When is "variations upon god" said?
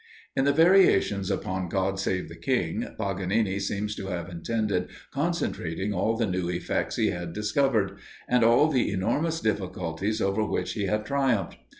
0.51-1.99